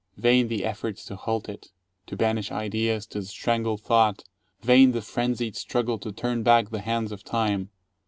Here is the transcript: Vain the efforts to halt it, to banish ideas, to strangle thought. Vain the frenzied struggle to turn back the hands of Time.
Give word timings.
Vain 0.17 0.47
the 0.47 0.65
efforts 0.65 1.05
to 1.05 1.15
halt 1.15 1.47
it, 1.47 1.67
to 2.07 2.17
banish 2.17 2.51
ideas, 2.51 3.05
to 3.05 3.21
strangle 3.21 3.77
thought. 3.77 4.23
Vain 4.63 4.93
the 4.93 5.01
frenzied 5.03 5.55
struggle 5.55 5.99
to 5.99 6.11
turn 6.11 6.41
back 6.41 6.69
the 6.71 6.81
hands 6.81 7.11
of 7.11 7.23
Time. 7.23 7.69